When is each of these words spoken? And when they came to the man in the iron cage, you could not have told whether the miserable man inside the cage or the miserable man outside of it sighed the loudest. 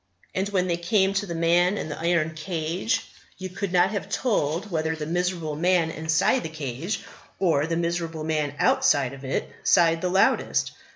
And 0.33 0.49
when 0.49 0.65
they 0.65 0.77
came 0.77 1.13
to 1.13 1.27
the 1.27 1.35
man 1.35 1.77
in 1.77 1.87
the 1.87 1.99
iron 1.99 2.33
cage, 2.33 3.05
you 3.37 3.49
could 3.49 3.71
not 3.71 3.91
have 3.91 4.09
told 4.09 4.71
whether 4.71 4.95
the 4.95 5.05
miserable 5.05 5.55
man 5.55 5.91
inside 5.91 6.41
the 6.41 6.49
cage 6.49 7.01
or 7.37 7.67
the 7.67 7.77
miserable 7.77 8.23
man 8.23 8.55
outside 8.57 9.13
of 9.13 9.23
it 9.23 9.47
sighed 9.63 10.01
the 10.01 10.09
loudest. 10.09 10.71